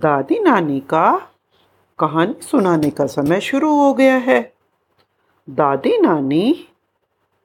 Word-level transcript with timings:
दादी 0.00 0.38
नानी 0.38 0.80
का 0.80 1.30
कहानी 1.98 2.34
सुनाने 2.42 2.90
का 2.90 3.06
समय 3.06 3.40
शुरू 3.40 3.74
हो 3.74 3.94
गया 3.94 4.16
है। 4.16 4.52
दादी 5.50 5.98
नानी 5.98 6.68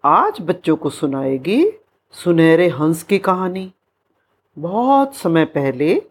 आज 0.03 0.37
बच्चों 0.41 0.75
को 0.75 0.89
सुनाएगी 0.89 1.71
सुनहरे 2.11 2.67
हंस 2.67 3.03
की 3.03 3.19
कहानी। 3.19 3.73
बहुत 4.59 5.15
समय 5.15 5.45
पहले 5.45 6.01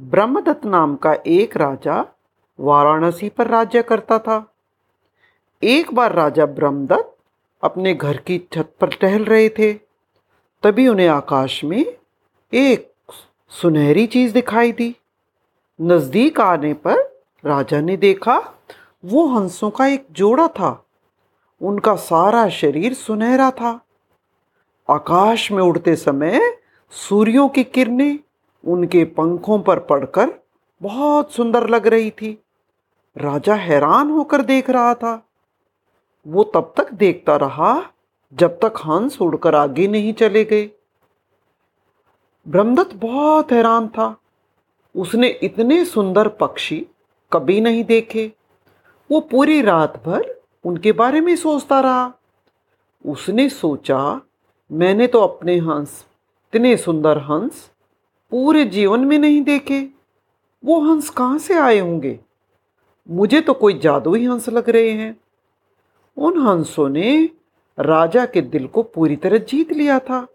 ब्रह्मदत्त 0.00 0.64
नाम 0.64 0.96
का 0.96 1.16
एक 1.26 1.56
राजा 1.56 2.06
वाराणसी 2.60 3.28
पर 3.28 3.46
राज्य 3.46 3.82
करता 3.82 4.18
था। 4.18 4.54
एक 5.62 5.94
बार 5.94 6.12
राजा 6.12 6.46
ब्रह्मदत्त 6.46 7.16
अपने 7.62 7.94
घर 7.94 8.16
की 8.16 8.48
छत 8.52 8.74
पर 8.80 8.88
टहल 8.88 9.24
रहे 9.24 9.48
थे। 9.48 9.72
तभी 10.62 10.88
उन्हें 10.88 11.08
आकाश 11.08 11.64
में 11.64 11.86
एक 12.54 12.92
सुनहरी 13.48 14.06
चीज़ 14.06 14.34
दिखाई 14.34 14.72
दी। 14.72 14.96
नज़दीक 15.80 16.40
आने 16.40 16.74
पर 16.74 17.22
राजा 17.44 17.80
ने 17.80 17.96
देखा, 17.96 18.54
वो 19.04 19.26
हंसों 19.26 19.70
का 19.70 19.86
एक 19.86 20.06
जोड़ा 20.10 20.48
था। 20.48 20.86
उनका 21.62 21.94
सारा 21.94 22.48
शरीर 22.48 22.94
सुनहरा 22.94 23.50
था। 23.50 23.80
आकाश 24.90 25.52
में 25.52 25.62
उड़ते 25.62 25.96
समय 25.96 26.58
सूर्यों 26.90 27.48
की 27.48 27.64
किरणें 27.64 28.18
उनके 28.64 29.04
पंखों 29.04 29.60
पर 29.60 29.78
पड़कर 29.78 30.34
बहुत 30.82 31.32
सुंदर 31.32 31.68
लग 31.68 31.86
रही 31.86 32.10
थी। 32.10 32.44
राजा 33.16 33.54
हैरान 33.54 34.10
होकर 34.10 34.42
देख 34.42 34.70
रहा 34.70 34.94
था। 34.94 35.26
वो 36.26 36.44
तब 36.44 36.74
तक 36.76 36.92
देखता 36.92 37.36
रहा, 37.36 37.82
जब 38.34 38.58
तक 38.58 38.74
हंस 38.78 39.22
उड़कर 39.22 39.54
आगे 39.54 39.88
नहीं 39.88 40.14
चले 40.14 40.44
गए। 40.44 40.70
ब्रह्मदत्त 42.48 42.94
बहुत 42.94 43.52
हैरान 43.52 43.88
था। 43.88 44.16
उसने 44.96 45.28
इतने 45.28 45.84
सुंदर 45.84 46.28
पक्षी 46.28 46.86
कभी 47.32 47.60
नहीं 47.60 47.84
देखे। 47.84 48.32
वो 49.10 49.20
पूरी 49.20 49.62
रात 49.62 50.02
भर 50.06 50.34
उनके 50.64 50.92
बारे 50.92 51.20
में 51.20 51.36
सोचता 51.36 51.80
रहा। 51.80 52.12
उसने 53.06 53.48
सोचा, 53.48 54.20
मैंने 54.72 55.06
तो 55.06 55.20
अपने 55.20 55.58
हंस, 55.58 56.06
इतने 56.54 56.76
सुंदर 56.76 57.18
हंस 57.18 57.70
पूरे 58.30 58.64
जीवन 58.64 59.00
में 59.00 59.18
नहीं 59.18 59.42
देखे। 59.42 59.88
वो 60.64 60.80
हंस 60.80 61.10
कहाँ 61.10 61.38
से 61.38 61.54
आए 61.54 61.78
होंगे? 61.78 62.20
मुझे 63.10 63.40
तो 63.40 63.54
कोई 63.54 63.78
जादुई 63.78 64.26
हंस 64.26 64.48
लग 64.48 64.70
रहे 64.70 64.90
हैं। 64.90 65.16
उन 66.16 66.46
हंसों 66.46 66.88
ने 66.88 67.30
राजा 67.78 68.26
के 68.26 68.40
दिल 68.40 68.66
को 68.66 68.82
पूरी 68.82 69.16
तरह 69.16 69.38
जीत 69.38 69.72
लिया 69.72 69.98
था। 69.98 70.26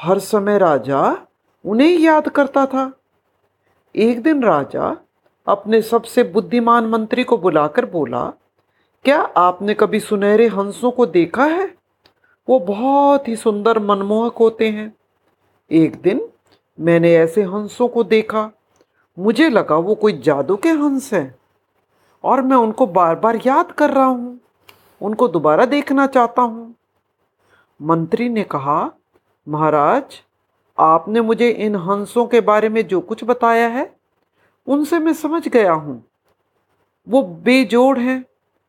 हर 0.00 0.18
समय 0.18 0.58
राजा 0.58 1.26
उन्हें 1.64 1.98
याद 1.98 2.28
करता 2.28 2.66
था। 2.66 2.92
एक 3.96 4.22
दिन 4.22 4.42
राजा 4.44 4.96
अपने 5.46 5.82
सबसे 5.82 6.22
बुद्धिमान 6.24 6.86
मंत्री 6.86 7.24
को 7.24 7.36
बुलाकर 7.38 7.84
बोला, 7.86 8.24
क्या 9.04 9.20
आपने 9.20 9.74
कभी 9.74 10.00
सुनहरे 10.00 10.46
हंसों 10.46 10.90
को 10.90 11.06
देखा 11.06 11.44
है? 11.44 11.74
वो 12.48 12.58
बहुत 12.60 13.28
ही 13.28 13.36
सुंदर 13.36 13.78
मनमोहक 13.78 14.34
होते 14.34 14.68
हैं। 14.70 14.92
एक 15.70 16.00
दिन 16.02 16.28
मैंने 16.80 17.14
ऐसे 17.14 17.42
हंसों 17.42 17.88
को 17.88 18.04
देखा। 18.04 18.50
मुझे 19.18 19.48
लगा 19.48 19.76
वो 19.76 19.94
कोई 19.94 20.18
जादू 20.18 20.56
के 20.56 20.68
हंस 20.68 21.14
हैं 21.14 21.34
और 22.24 22.42
मैं 22.42 22.56
उनको 22.56 22.86
बार 22.86 23.14
बार 23.14 23.40
याद 23.46 23.72
कर 23.72 23.90
रहा 23.90 24.04
हूँ। 24.04 24.40
उनको 25.00 25.28
दोबारा 25.28 25.64
देखना 25.64 26.06
चाहता 26.06 26.42
हूँ। 26.42 26.74
मंत्री 27.82 28.28
ने 28.28 28.44
कहा, 28.44 28.90
महाराज 29.48 30.22
आपने 30.78 31.20
मुझे 31.20 31.50
इन 31.50 31.76
हंसों 31.76 32.26
के 32.26 32.40
बारे 32.40 32.68
में 32.68 32.86
जो 32.86 33.00
कुछ 33.00 33.24
बताया 33.24 33.68
है, 33.68 33.96
उनसे 34.66 34.98
मैं 34.98 35.12
समझ 35.12 35.48
गया 35.48 35.72
हूँ। 35.72 36.04
वो 37.08 37.22
बेजोड़ 37.22 37.98
हैं। 37.98 38.24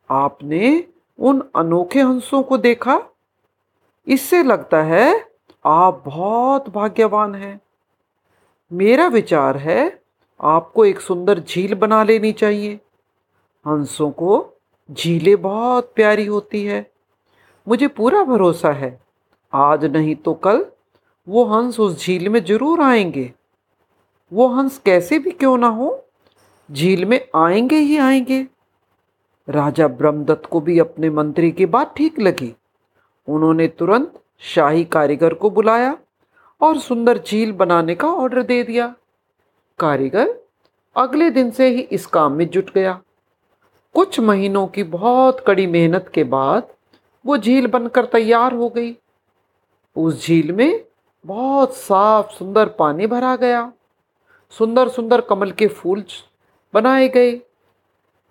आपने 0.10 0.88
उन 1.20 1.50
अनोखे 1.56 2.02
हंसों 2.02 2.44
को 2.44 2.58
देखा? 2.58 3.02
इससे 4.08 4.44
लगता 4.44 4.84
है 4.84 5.26
आप 5.66 6.04
बहुत 6.06 6.70
भाग्यवान 6.70 7.36
हैं। 7.36 7.62
मेरा 8.74 9.08
विचार 9.08 9.58
है, 9.58 10.02
आपको 10.42 10.86
एक 10.86 11.00
सुंदर 11.00 11.40
झील 11.40 11.76
बना 11.76 12.04
लेनी 12.04 12.32
चाहिए। 12.32 12.80
हंसों 13.68 14.12
को 14.12 14.48
झीलें 14.92 15.42
बहुत 15.42 15.92
प्यारी 15.96 16.26
होती 16.26 16.66
है। 16.66 16.92
मुझे 17.68 17.88
पूरा 17.88 18.24
भरोसा 18.24 18.72
है। 18.72 19.00
आज 19.54 19.86
नहीं 19.86 20.16
तो 20.16 20.34
कल 20.34 20.66
वो 21.28 21.46
हंस 21.46 21.80
उस 21.80 22.06
झील 22.06 22.30
में 22.30 22.46
ज़रूर 22.46 22.82
आएँगे। 22.82 23.34
वो 24.34 24.48
हंस 24.48 24.78
कैसे 24.78 25.20
भी 25.20 25.32
क्यों 25.32 25.58
ना 25.58 25.68
हो, 25.68 26.06
झील 26.72 27.06
में 27.06 27.28
आएँगे 27.36 27.76
ही 27.76 27.98
आएँगे। 27.98 28.48
राजा 29.50 29.88
ब्रह्मदत्त 29.88 30.46
को 30.46 30.62
भी 30.62 30.80
अपने 30.80 31.10
मंत्री 31.10 31.52
की 31.52 31.66
बात 31.66 31.94
ठीक 31.98 32.20
लगी। 32.20 32.56
उन्होंने 33.28 33.68
तुरंत 33.68 34.20
शाही 34.40 34.86
कारीगर 34.86 35.34
को 35.34 35.50
बुलाया 35.50 35.98
और 36.62 36.78
सुंदर 36.78 37.18
झील 37.18 37.52
बनाने 37.52 37.96
का 37.96 38.08
ऑर्डर 38.08 38.44
दे 38.44 38.64
दिया। 38.64 38.96
कारीगर 39.80 40.36
अगले 40.96 41.30
दिन 41.30 41.52
से 41.52 41.70
ही 41.70 41.82
इस 41.82 42.06
काम 42.06 42.34
में 42.34 42.50
जुट 42.50 42.74
गया। 42.74 43.02
कुछ 43.94 44.20
महीनों 44.20 44.68
की 44.68 44.84
बहुत 44.84 45.44
कड़ी 45.48 45.68
मेहनत 45.68 46.12
के 46.14 46.24
बाद 46.24 46.68
वो 47.26 47.38
झील 47.38 47.68
बनकर 47.68 48.06
तैयार 48.06 48.54
हो 48.54 48.70
गई। 48.70 48.98
उस 49.96 50.28
झील 50.28 50.52
में 50.52 50.87
बहुत 51.28 51.76
साफ़, 51.76 52.32
सुंदर 52.32 52.70
पानी 52.70 53.08
भरा 53.08 53.36
गया। 53.36 53.74
सुंदर 54.52 54.90
सुंदर 54.90 55.22
कमल 55.22 55.52
के 55.52 55.68
फूल 55.68 56.04
बनाए 56.74 57.08
गए। 57.08 57.32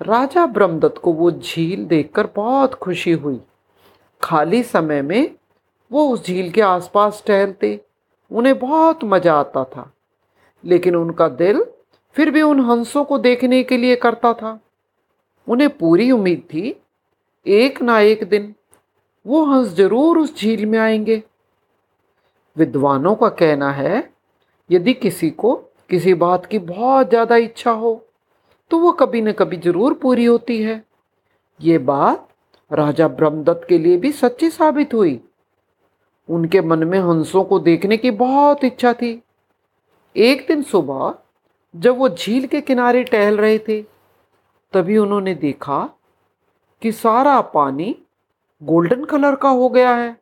राजा 0.02 0.46
ब्रह्मदत्त 0.46 0.98
को 0.98 1.12
वो 1.12 1.30
झील 1.30 1.84
देखकर 1.84 2.28
बहुत 2.36 2.74
खुशी 2.74 3.12
हुई। 3.12 3.40
खाली 4.22 4.62
समय 4.62 5.02
में 5.02 5.34
वो 5.92 6.08
उस 6.08 6.26
झील 6.26 6.50
के 6.50 6.60
आसपास 6.60 7.24
टहलते। 7.26 7.80
उन्हें 8.32 8.58
बहुत 8.58 9.04
मज़ा 9.04 9.34
आता 9.34 9.64
था। 9.64 9.92
लेकिन 10.64 10.96
उनका 10.96 11.28
दिल 11.28 11.64
फिर 12.12 12.30
भी 12.30 12.42
उन 12.42 12.60
हंसों 12.60 13.04
को 13.04 13.18
देखने 13.18 13.62
के 13.62 13.76
लिए 13.76 13.96
करता 13.96 14.32
था। 14.32 14.60
उन्हें 15.48 15.70
पूरी 15.70 16.10
उम्मीद 16.10 16.38
थी, 16.38 16.82
एक 17.46 17.82
ना 17.82 18.00
एक 18.00 18.24
दिन 18.24 18.54
वो 19.26 19.44
हंस 19.44 19.68
ज़रूर 19.68 20.18
उस 20.18 20.38
झील 20.38 20.66
में 20.66 20.78
आएँगे। 20.78 21.22
विद्वानों 22.56 23.14
का 23.14 23.28
कहना 23.30 23.70
है, 23.72 24.10
यदि 24.70 24.92
किसी 24.94 25.30
को 25.32 25.54
किसी 25.90 26.14
बात 26.16 26.46
की 26.46 26.58
बहुत 26.60 27.08
ज़्यादा 27.08 27.36
इच्छा 27.38 27.70
हो 27.72 28.02
तो 28.70 28.78
वो 28.78 28.90
कभी 28.92 29.20
न 29.22 29.32
कभी 29.32 29.56
ज़रूर 29.58 29.94
पूरी 29.94 30.24
होती 30.24 30.62
है। 30.62 30.82
ये 31.60 31.76
बात 31.80 32.26
राजा 32.70 33.08
ब्रह्मदत्त 33.10 33.66
के 33.68 33.78
लिए 33.78 33.96
भी 33.96 34.10
सच्ची 34.12 34.48
साबित 34.50 34.94
हुई। 34.94 35.20
उनके 36.28 36.60
मन 36.60 36.82
में 36.84 36.98
हंसों 37.00 37.44
को 37.44 37.58
देखने 37.60 37.96
की 37.96 38.10
बहुत 38.12 38.64
इच्छा 38.64 38.92
थी। 38.92 39.20
एक 40.16 40.44
दिन 40.48 40.62
सुबह, 40.64 41.14
जब 41.74 41.98
वो 41.98 42.08
झील 42.08 42.46
के 42.46 42.60
किनारे 42.60 43.02
टहल 43.04 43.36
रहे 43.36 43.58
थे, 43.58 43.80
तभी 44.74 44.96
उन्होंने 44.98 45.34
देखा 45.36 45.78
कि 46.82 46.92
सारा 46.94 47.40
पानी 47.48 47.94
गोल्डन 48.62 49.04
कलर 49.04 49.34
का 49.36 49.48
हो 49.50 49.68
गया 49.68 49.94
है। 49.94 50.16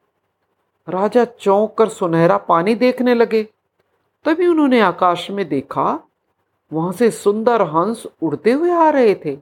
राजा 0.89 1.25
चौंक 1.25 1.75
कर 1.79 1.89
सुनहरा 1.89 2.39
पानी 2.39 2.75
देखने 2.75 3.15
लगे। 3.15 3.43
तभी 4.25 4.47
उन्होंने 4.47 4.81
आकाश 4.81 5.31
में 5.31 5.49
देखा, 5.49 6.09
वहाँ 6.73 6.93
से 6.93 7.11
सुंदर 7.11 7.63
हंस 7.63 8.07
उड़ते 8.23 8.53
हुए 8.53 8.71
आ 8.71 8.91
रहे 8.91 9.15
थे। 9.15 9.39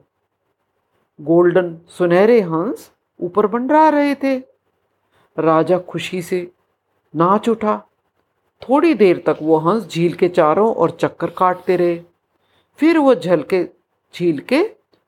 गोल्डन 1.21 1.77
सुनहरे 1.89 2.41
हंस 2.41 2.91
ऊपर 3.21 3.47
बंडरा 3.47 3.89
रहे 3.89 4.15
थे। 4.15 4.39
राजा 5.39 5.79
खुशी 5.79 6.21
से 6.21 6.51
नाच 7.15 7.49
उठा। 7.49 7.87
थोड़ी 8.61 8.93
देर 8.93 9.23
तक 9.25 9.37
वो 9.41 9.57
हंस 9.57 9.87
झील 9.87 10.13
के 10.13 10.29
चारों 10.29 10.75
और 10.75 10.91
चक्कर 10.91 11.29
काटते 11.29 11.75
रहे। 11.75 12.01
फिर 12.77 12.97
वो 12.97 13.15
झल 13.15 13.43
के 13.43 13.69
झील 14.15 14.39
के 14.39 14.63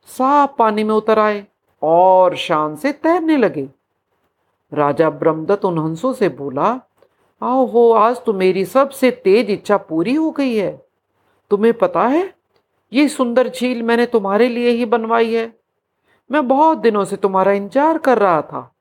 साफ़ 0.06 0.52
पानी 0.60 0.84
में 0.84 0.96
उतर 0.96 1.20
आए 1.20 1.48
और 1.82 2.36
शान 2.36 2.76
से 2.76 2.92
तैरने 2.92 3.38
लगे। 3.38 3.70
राजा 4.76 5.10
ब्रह्मदत्त 5.12 5.66
उन 5.66 5.78
हंसों 5.80 6.14
से 6.14 6.30
बोला, 6.32 6.80
आओ 7.42 7.66
हो, 7.66 7.92
आज 7.92 8.24
तो 8.26 8.34
मेरी 8.34 8.66
सबसे 8.66 9.12
तेज 9.14 9.50
इच्छा 9.50 9.78
पूरी 9.80 10.14
हो 10.14 10.32
गई 10.32 10.56
है। 10.56 10.72
तुम्हें 11.52 11.74
पता 11.74 12.08
है, 12.08 12.34
ये 12.92 13.08
सुंदर 13.10 13.50
झील 13.50 13.84
मैंने 13.84 14.06
तुम्हारे 14.06 14.48
लिए 14.50 14.70
ही 14.70 14.86
बनवाई 14.86 15.34
है। 15.34 15.52
मैं 16.30 16.48
बहुत 16.48 16.78
दिनों 16.78 17.04
से 17.06 17.16
तुम्हारा 17.16 17.52
इंतज़ार 17.52 17.98
कर 17.98 18.18
रहा 18.18 18.42
था। 18.42 18.72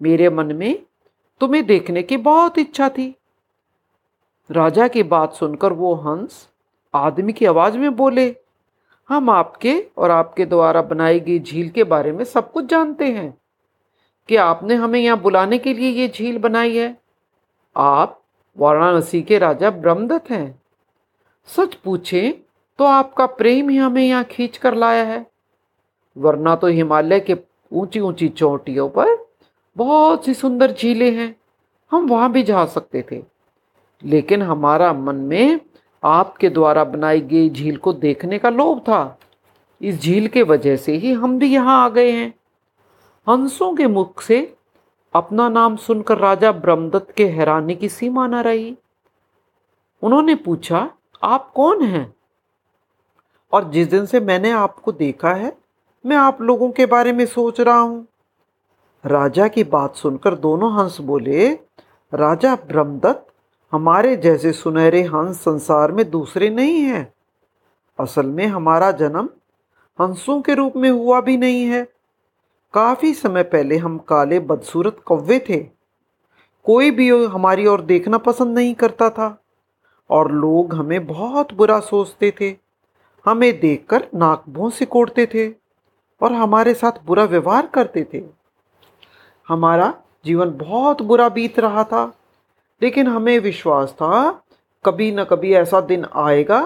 मेरे 0.00 0.30
मन 0.30 0.54
में 0.56 0.78
तुम्हें 1.40 1.64
देखने 1.66 2.02
की 2.02 2.16
बहुत 2.18 2.58
इच्छा 2.58 2.88
थी 2.88 3.14
राजा 4.50 4.86
की 4.88 5.02
बात 5.04 5.34
सुनकर 5.34 5.72
वो 5.72 5.94
हंस 5.96 6.48
आदमी 6.94 7.32
की 7.32 7.46
आवाज़ 7.46 7.78
में 7.78 7.94
बोले, 7.96 8.34
हम 9.08 9.30
आपके 9.30 9.74
और 9.98 10.10
आपके 10.10 10.44
द्वारा 10.46 10.82
बनाई 10.82 11.20
गई 11.20 11.38
झील 11.38 11.68
के 11.68 11.84
बारे 11.84 12.12
में 12.12 12.24
सब 12.24 12.50
कुछ 12.52 12.64
जानते 12.64 13.04
हैं। 13.04 13.32
कि 14.28 14.36
आपने 14.36 14.74
हमें 14.74 15.00
यहाँ 15.00 15.20
बुलाने 15.20 15.58
के 15.58 15.74
लिए 15.74 15.90
ये 15.90 16.08
झील 16.08 16.38
बनाई 16.38 16.76
है? 16.76 16.96
आप 17.76 18.20
वाराणसी 18.58 19.22
के 19.22 19.38
राजा 19.38 19.70
ब्रह्मदत्त 19.70 20.30
हैं। 20.30 20.60
सच 21.46 21.74
पूछे 21.74 22.44
तो 22.78 22.84
आपका 22.84 23.26
प्रेम 23.26 23.68
ही 23.68 23.76
हमें 23.76 24.02
यहाँ 24.02 24.24
खींच 24.24 24.56
कर 24.56 24.74
लाया 24.74 25.04
है। 25.04 25.26
वरना 26.16 26.56
तो 26.56 26.66
हिमालय 26.66 27.20
के 27.20 27.36
ऊँची 27.72 28.00
ऊँची 28.00 28.28
चोटियों 28.28 28.88
पर 28.88 29.26
बहुत 29.76 30.24
सी 30.24 30.34
सुंदर 30.34 30.72
झीलें 30.72 31.14
हैं। 31.14 31.36
हम 31.92 32.06
वहाँ 32.06 32.32
भी 32.32 32.42
जा 32.42 32.64
सकते 32.66 33.04
थे। 33.12 33.22
लेकिन 34.04 34.42
हमारा 34.42 34.92
मन 34.92 35.16
में 35.16 35.60
आपके 36.02 36.48
द्वारा 36.48 36.84
बनाई 36.84 37.20
गई 37.20 37.50
झील 37.50 37.76
को 37.76 37.92
देखने 37.92 38.38
का 38.38 38.50
लोभ 38.50 38.80
था। 38.80 39.18
इस 39.80 40.00
झील 40.02 40.28
के 40.28 40.42
वजह 40.42 40.76
से 40.76 40.96
ही 40.96 41.12
हम 41.12 41.38
भी 41.38 41.54
यहाँ 41.54 41.84
आ 41.84 41.88
गए 41.88 42.10
हैं। 42.10 42.34
हंसों 43.28 43.74
के 43.74 43.86
मुख 43.86 44.22
से 44.22 44.56
अपना 45.14 45.48
नाम 45.48 45.76
सुनकर 45.76 46.18
राजा 46.18 46.52
ब्रह्मदत्त 46.52 47.10
के 47.10 47.28
हैरानी 47.28 47.74
की 47.74 47.88
सीमा 47.88 48.26
न 48.26 48.34
रही। 48.34 48.76
उन्होंने 50.02 50.34
पूछा, 50.34 50.90
आप 51.22 51.52
कौन 51.52 51.82
हैं? 51.82 52.14
और 53.52 53.70
जिस 53.70 53.88
दिन 53.88 54.06
से 54.06 54.20
मैंने 54.20 54.50
आपको 54.50 54.92
देखा 54.92 55.34
है, 55.34 55.56
मैं 56.06 56.16
आप 56.16 56.42
लोगों 56.42 56.70
के 56.70 56.86
बारे 56.86 57.12
में 57.12 57.26
सोच 57.26 57.60
रहा 57.60 57.78
हूँ। 57.78 58.06
राजा 59.06 59.48
की 59.48 59.64
बात 59.64 59.96
सुनकर 59.96 60.34
दोनों 60.34 60.72
हंस 60.74 61.00
बोले, 61.00 61.58
राजा 62.14 62.54
ब्रह्मदत्त, 62.54 63.26
हमारे 63.72 64.16
जैसे 64.16 64.52
सुनहरे 64.52 65.02
हंस 65.02 65.36
संसार 65.36 65.92
में 65.92 66.10
दूसरे 66.10 66.50
नहीं 66.50 66.80
हैं। 66.80 67.12
असल 67.98 68.26
में 68.26 68.46
हमारा 68.46 68.90
जन्म 68.90 69.28
हंसों 70.00 70.40
के 70.40 70.54
रूप 70.54 70.76
में 70.76 70.90
हुआ 70.90 71.20
भी 71.20 71.36
नहीं 71.36 71.64
है। 71.64 71.93
काफ़ी 72.74 73.12
समय 73.14 73.42
पहले 73.42 73.76
हम 73.76 73.96
काले 73.98 74.38
बदसूरत 74.40 74.96
कौवे 75.06 75.38
थे। 75.48 75.56
कोई 76.66 76.90
भी 76.90 77.08
हमारी 77.24 77.66
ओर 77.66 77.80
देखना 77.80 78.18
पसंद 78.18 78.58
नहीं 78.58 78.74
करता 78.74 79.08
था 79.10 79.26
और 80.10 80.30
लोग 80.32 80.74
हमें 80.74 81.06
बहुत 81.06 81.52
बुरा 81.54 81.78
सोचते 81.80 82.32
थे। 82.40 82.48
हमें 83.24 83.60
देखकर 83.60 84.06
नाक 84.14 84.44
भों 84.48 84.70
सिकोड़ते 84.70 85.26
थे 85.26 85.48
और 86.20 86.32
हमारे 86.32 86.74
साथ 86.74 87.04
बुरा 87.06 87.24
व्यवहार 87.24 87.66
करते 87.66 88.06
थे। 88.14 88.22
हमारा 89.48 89.92
जीवन 90.24 90.50
बहुत 90.58 91.02
बुरा 91.02 91.28
बीत 91.28 91.58
रहा 91.58 91.84
था, 91.84 92.04
लेकिन 92.82 93.06
हमें 93.06 93.38
विश्वास 93.38 93.92
था 93.92 94.42
कभी 94.84 95.10
न 95.12 95.24
कभी 95.24 95.52
ऐसा 95.54 95.80
दिन 95.82 96.06
आएगा 96.16 96.60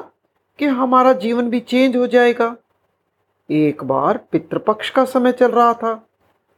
कि 0.59 0.67
हमारा 0.67 1.13
जीवन 1.13 1.51
भी 1.51 1.61
चेंज 1.61 1.97
हो 1.97 2.07
जाएगा। 2.07 2.55
एक 3.51 3.85
बार 3.85 4.21
पितृपक्ष 4.33 4.91
का 4.91 5.05
समय 5.05 5.33
चल 5.33 5.51
रहा 5.51 5.75
था। 5.75 6.09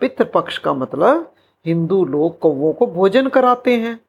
पितृपक्ष 0.01 0.59
का 0.59 0.75
मतलब 0.75 1.35
हिंदू 1.67 2.05
लोग 2.05 2.39
कौवों 2.39 2.73
को 2.73 2.87
भोजन 2.87 3.29
कराते 3.29 3.77
हैं। 3.77 4.01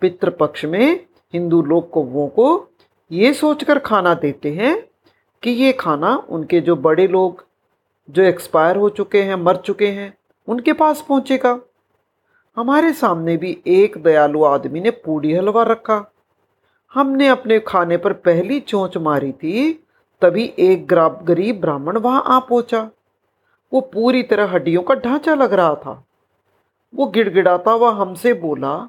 पितृपक्ष 0.00 0.64
में 0.64 1.06
हिंदू 1.34 1.62
लोग 1.62 1.90
कौवों 1.90 2.28
को 2.28 2.68
ये 3.12 3.34
सोचकर 3.34 3.78
खाना 3.78 4.14
देते 4.14 4.52
हैं 4.52 4.88
कि 5.42 5.50
ये 5.50 5.72
खाना 5.72 6.26
उनके 6.28 6.60
जो 6.60 6.76
बड़े 6.76 7.06
लोग, 7.06 7.44
जो 8.10 8.22
एक्सपायर 8.22 8.76
हो 8.76 8.88
चुके 8.88 9.22
हैं, 9.22 9.34
मर 9.34 9.56
चुके 9.56 9.88
हैं, 9.88 10.14
उनके 10.48 10.72
पास 10.72 11.04
पहुंचेगा। 11.08 11.60
हमारे 12.56 12.92
सामने 12.92 13.36
भी 13.36 13.62
एक 13.66 14.02
दयालु 14.02 14.44
आदमी 14.44 14.80
ने 14.80 14.90
पूड़ी 14.90 15.32
हलवा 15.32 15.62
रखा। 15.62 16.12
हमने 16.94 17.28
अपने 17.28 17.60
खाने 17.60 17.96
पर 17.96 18.12
पहली 18.12 18.60
चोंच 18.60 18.96
मारी 18.96 19.32
थी 19.32 19.81
तभी 20.22 20.44
एक 20.58 20.86
गरीब 21.24 21.60
ब्राह्मण 21.60 21.96
वहाँ 21.96 22.22
आ 22.26 22.38
पहुँचा। 22.40 22.88
वो 23.72 23.80
पूरी 23.92 24.22
तरह 24.22 24.50
हड्डियों 24.50 24.82
का 24.82 24.94
ढांचा 24.94 25.34
लग 25.34 25.52
रहा 25.52 25.74
था। 25.74 26.02
वो 26.92 27.06
गिड़गिड़ाता 27.06 27.70
हुआ 27.70 27.90
हमसे 27.92 28.32
बोला, 28.34 28.88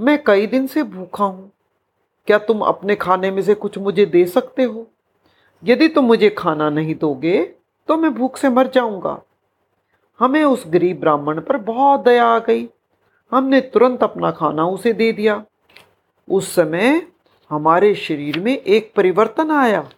मैं 0.00 0.22
कई 0.24 0.46
दिन 0.46 0.66
से 0.66 0.82
भूखा 0.82 1.24
हूँ। 1.24 1.50
क्या 2.28 2.38
तुम 2.38 2.60
अपने 2.60 2.96
खाने 2.96 3.30
में 3.30 3.42
से 3.42 3.54
कुछ 3.54 3.78
मुझे 3.78 4.06
दे 4.06 4.24
सकते 4.26 4.62
हो? 4.62 4.86
यदि 5.62 5.88
तुम 5.88 6.04
मुझे 6.04 6.30
खाना 6.30 6.68
नहीं 6.70 6.94
दोगे 6.94 7.38
तो 7.88 7.96
मैं 7.96 8.12
भूख 8.14 8.36
से 8.36 8.48
मर 8.48 8.68
जाऊँगा। 8.68 9.20
हमें 10.20 10.42
उस 10.44 10.64
गरीब 10.68 11.00
ब्राह्मण 11.00 11.40
पर 11.40 11.56
बहुत 11.56 12.00
दया 12.00 12.26
आ 12.26 12.38
गई। 12.38 12.68
हमने 13.32 13.60
तुरंत 13.60 14.02
अपना 14.02 14.30
खाना 14.30 14.66
उसे 14.66 14.92
दे 14.92 15.12
दिया। 15.12 15.42
उस 16.28 16.54
समय 16.54 17.02
हमारे 17.50 17.94
शरीर 17.94 18.38
में 18.40 18.52
एक 18.52 18.92
परिवर्तन 18.96 19.50
आया। 19.50 19.88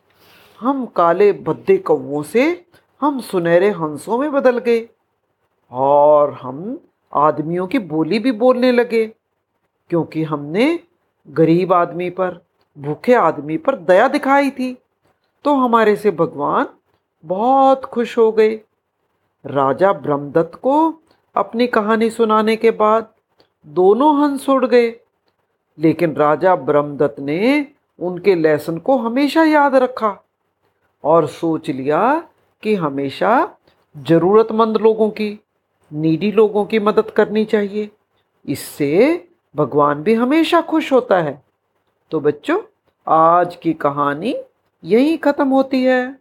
हम 0.62 0.86
काले 0.86 1.32
भद्दे 1.32 1.76
कौवों 1.78 2.22
से 2.22 2.66
हम 3.00 3.20
सुनहरे 3.20 3.70
हंसों 3.70 4.18
में 4.18 4.32
बदल 4.32 4.58
गए। 4.58 4.88
और 5.70 6.32
हम 6.32 6.80
आदमियों 7.12 7.66
की 7.66 7.78
बोली 7.78 8.18
भी 8.18 8.32
बोलने 8.32 8.72
लगे, 8.72 9.06
क्योंकि 9.90 10.22
हमने 10.22 10.80
गरीब 11.28 11.72
आदमी 11.72 12.10
पर, 12.10 12.46
भूखे 12.78 13.14
आदमी 13.14 13.56
पर 13.56 13.76
दया 13.76 14.08
दिखाई 14.08 14.50
थी। 14.50 14.78
तो 15.44 15.54
हमारे 15.54 15.96
से 15.96 16.10
भगवान 16.10 16.66
बहुत 17.24 17.84
खुश 17.84 18.18
हो 18.18 18.32
गए। 18.32 18.60
राजा 19.46 19.92
ब्रह्मदत्त 19.92 20.54
को 20.54 20.94
अपनी 21.36 21.66
कहानी 21.66 22.10
सुनाने 22.10 22.56
के 22.56 22.70
बाद 22.70 23.14
दोनों 23.66 24.22
हंस 24.22 24.48
उड़ 24.48 24.66
गए। 24.66 25.00
लेकिन 25.78 26.14
राजा 26.14 26.56
ब्रह्मदत्त 26.56 27.20
ने 27.20 27.66
उनके 28.00 28.34
लेसन 28.34 28.78
को 28.78 28.96
हमेशा 28.98 29.44
याद 29.44 29.74
रखा। 29.74 30.18
और 31.04 31.26
सोच 31.26 31.70
लिया 31.70 32.28
कि 32.62 32.74
हमेशा 32.74 33.56
ज़रूरतमंद 33.98 34.76
लोगों 34.76 35.10
की, 35.10 35.40
नीडी 35.92 36.32
लोगों 36.32 36.64
की 36.64 36.78
मदद 36.78 37.10
करनी 37.10 37.44
चाहिए। 37.44 37.90
इससे 38.48 39.24
भगवान 39.56 40.02
भी 40.02 40.14
हमेशा 40.14 40.60
खुश 40.60 40.92
होता 40.92 41.18
है। 41.18 41.42
तो 42.10 42.20
बच्चों, 42.20 42.62
आज 43.08 43.56
की 43.56 43.72
कहानी 43.72 44.34
यहीं 44.84 45.18
ख़त्म 45.18 45.48
होती 45.48 45.84
है। 45.84 46.16